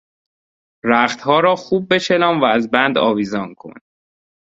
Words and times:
رختها 0.85 1.39
را 1.39 1.55
خوب 1.55 1.93
بچلان 1.93 2.39
و 2.39 2.43
از 2.45 2.71
بند 2.71 2.97
آویزان 2.97 3.55
کن! 3.55 3.73